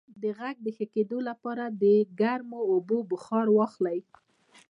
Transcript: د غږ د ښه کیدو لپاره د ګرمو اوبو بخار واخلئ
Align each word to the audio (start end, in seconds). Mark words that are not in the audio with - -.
د 0.21 0.23
غږ 0.39 0.55
د 0.65 0.67
ښه 0.75 0.85
کیدو 0.93 1.17
لپاره 1.29 1.65
د 1.81 1.83
ګرمو 2.19 2.59
اوبو 2.71 2.97
بخار 3.11 3.47
واخلئ 3.57 3.99